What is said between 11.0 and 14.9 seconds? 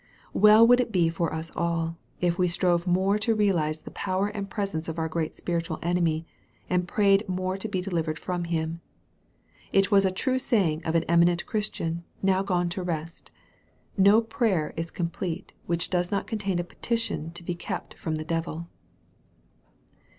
eminent Christian, now gone to rest," No prayer is